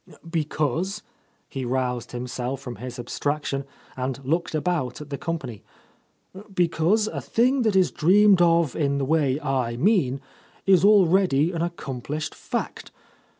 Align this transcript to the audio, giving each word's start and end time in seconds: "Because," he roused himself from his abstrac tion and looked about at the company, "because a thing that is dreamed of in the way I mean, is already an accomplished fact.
"Because," 0.27 1.03
he 1.47 1.63
roused 1.63 2.11
himself 2.11 2.59
from 2.59 2.77
his 2.77 2.97
abstrac 2.97 3.45
tion 3.45 3.65
and 3.95 4.17
looked 4.25 4.55
about 4.55 4.99
at 4.99 5.11
the 5.11 5.17
company, 5.19 5.63
"because 6.51 7.05
a 7.05 7.21
thing 7.21 7.61
that 7.61 7.75
is 7.75 7.91
dreamed 7.91 8.41
of 8.41 8.75
in 8.75 8.97
the 8.97 9.05
way 9.05 9.39
I 9.39 9.77
mean, 9.77 10.19
is 10.65 10.83
already 10.83 11.51
an 11.51 11.61
accomplished 11.61 12.33
fact. 12.33 12.91